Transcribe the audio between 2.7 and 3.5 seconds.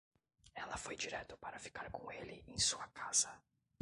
casa.